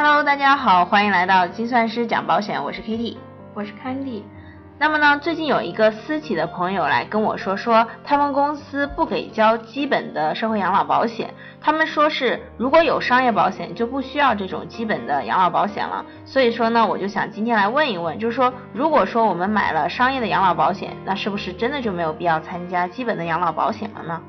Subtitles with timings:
[0.00, 3.16] Hello，大家好，欢迎来到精算师讲保险，我是 Kitty，
[3.52, 4.22] 我是 Candy。
[4.78, 16.04] 那么呢，最近有一个私企的朋友来跟我说，说他们公司不给交基本的社会养老保险，他们说是如果有商业保险就不需要这种基本的养老保险了。
[16.24, 24.22] 所以说呢，我就想今天来问一问，就是说如果说我们买了商业的养老保险，那是不是真的就没有必要参加基本的养老保险了呢？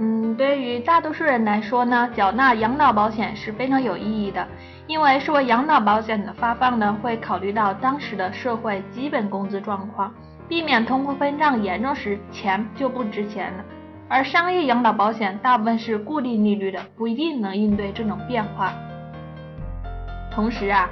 [0.00, 4.46] 嗯，对于大多数人来说呢，缴纳养老保险是非常有意义的。
[4.86, 10.14] 因为说养老保险的发放呢，会考虑到当时的社会基本工资状况，
[10.48, 13.64] 避免通货膨胀严重时钱就不值钱了。
[14.08, 18.72] 而商业养老保险大部分是固定利率的，不一定能应对这种变化。
[20.30, 20.88] 同时啊，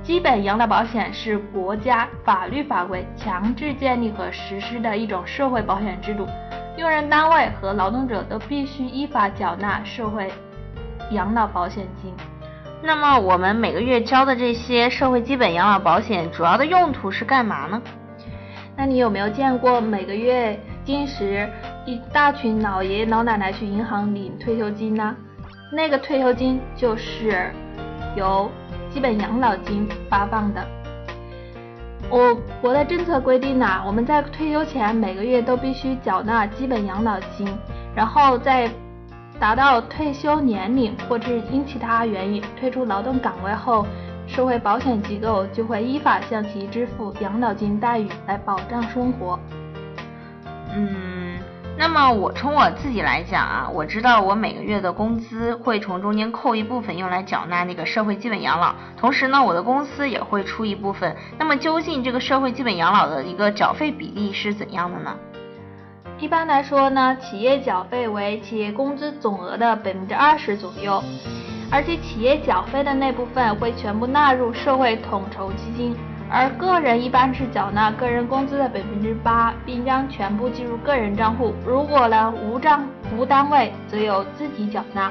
[0.00, 6.24] 基本养老保险是国家法律法规强制建立和实施的一种社会保险制度，
[6.78, 10.30] 用人单位和劳动者都必须依法缴纳社会
[11.10, 12.14] 养老保险金。
[12.80, 17.82] 那么我们每个月交的这些社会基本养老保险，主要的用途是干嘛呢？
[18.76, 21.50] 那你有没有见过每个月定时
[21.84, 25.16] 一大群老爷爷老奶奶去银行领退休金呢？
[25.72, 27.52] 那个退休金就是
[28.14, 28.48] 由
[28.88, 30.64] 基本养老金发放的。
[32.10, 37.46] 我国的政策规定呢，我们在退休前每个月都必须缴纳基本养老金，
[37.94, 38.70] 然后在。
[39.40, 43.86] 达到退休年龄，或者是因其他原因退出劳动岗位后，
[44.26, 49.38] 社会保险机构就会依法向其支付养老金待遇来保障生活。
[50.74, 51.27] 嗯，
[51.80, 61.14] 那么我从我自己来讲啊，我知道我每个月的工资会从中间扣一部分用来缴纳那个社会基本养老，同时呢，我的公司也会出一部分。
[61.38, 65.16] 那么究竟这个社会基本养老的一个缴费比例是怎样的呢？
[66.18, 71.00] 一般来说呢，企业缴费为企业工资总额的百分之二十左右，
[71.70, 75.96] 而且企业缴费的那部分会全部纳入社会统筹基金，
[76.30, 81.54] 而个人一般是缴纳个人工资的百分之八，并将全部计入个人账户。
[81.66, 82.86] 如果呢无账
[83.16, 85.10] 无单位，则由自己缴纳。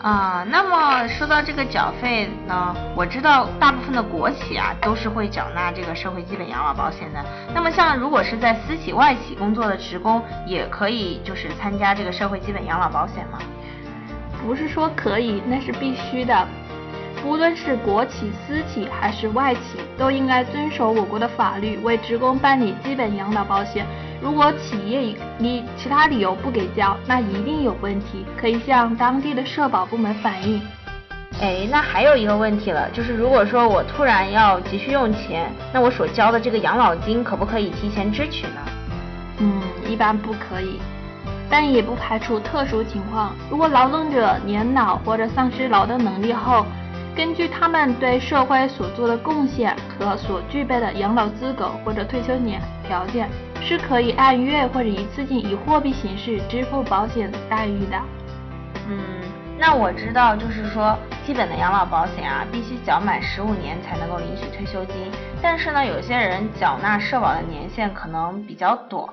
[0.00, 7.24] 啊，那么说到这个缴费呢，我知道大部分的国企啊都是会缴纳这个社会基本养老保险的。
[7.54, 13.38] 那么像如果是在私企、外企工作的职工，也可以就是参加这个社会基本养老保险吗？
[14.46, 16.46] 不是说可以，那是必须的。
[17.24, 19.60] 无论是国企、私企还是外企，
[19.96, 23.86] 都应该遵守我国的法律，为职工办理基本养老保险。
[24.20, 30.60] 如果企业以其他理由不给交，那一定有问题，可以向当地的社保部门反映。
[31.40, 38.60] 哎，那还有一个问题了，就是如果说我突然要急需用钱，那我所交的这个养老金可不可以提前支取呢？
[39.38, 40.78] 嗯，一般不可以，
[41.50, 43.34] 但也不排除特殊情况。
[43.50, 46.64] 如果劳动者年老或者丧失劳动能力后，
[47.16, 53.28] 根据他们对社会所做的贡献和所具备的养老资格或者退休年条件。
[53.66, 57.96] 是可以按月或者一次性以货币形式支付保险待遇的。
[58.86, 59.00] 嗯，
[59.58, 65.10] 那我知道，就是说基本的养老保险啊，必须缴满十五年才能够领取退休金。
[65.40, 69.08] 但是呢，有些人缴纳社保的年限可能比较短，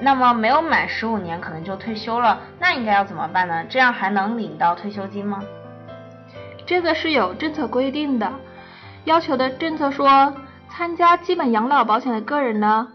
[0.00, 3.62] 那么没有满十五年可能就退休了，那应该要怎么办呢？
[3.68, 5.42] 这样还能领到退休金吗？
[6.66, 8.30] 这个是有政策规定的，
[9.04, 10.34] 要求的政策说，
[10.68, 12.88] 参加基本养老保险的个人呢。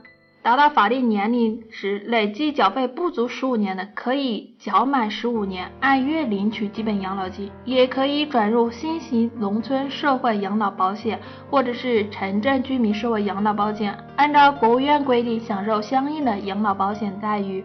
[0.44, 11.20] 达到法定年龄时，累计缴费不足十五年的，可以缴满十五年按月领取基本养老金，也可以转入新型农村社会养老保险
[11.52, 17.64] 或者是城镇居民社会养老保险，按照国务院规定享受相应的养老保险待遇。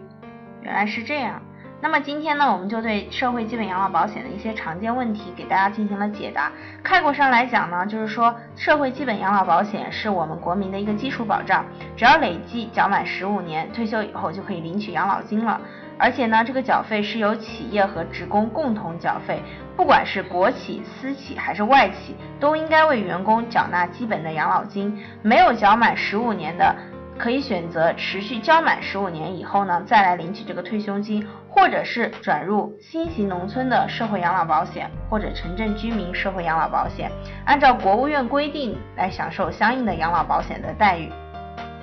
[0.61, 1.41] 原来是这样。
[1.79, 6.51] 那么今天呢，我们就对社会基本养老保险的一些常见问题给大家进行了解答。
[6.81, 11.63] 概括上来讲呢，就是说社会基本养老保险是我们国民的一个基础保障，
[11.95, 15.61] 只要累计缴满十五年，退休以后就可以领取养老金了。
[15.99, 19.39] 而且呢，这个缴费是由企业和职工共同缴费，
[19.75, 24.99] 不管是国企、私企还是外企，都应该为员工缴纳基本的养老金。
[25.21, 26.75] 没有缴满十五年的。
[27.17, 37.11] 可以选择持续交满十五年以后呢，再来领取这个退休金，或者是转入新型农村的社会养老保险或者城镇居民社会养老保险，
[37.45, 41.11] 按照国务院规定来享受相应的养老保险的待遇。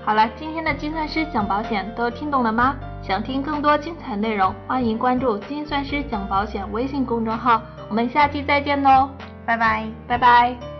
[0.04, 2.76] 好了，今天的精算师讲保险都听懂了吗？
[3.02, 7.60] 想听更多精彩内容，欢迎关注精算师讲保险微信公众号。
[7.88, 9.10] 我们下期再见喽，
[9.46, 10.73] 拜拜，拜拜。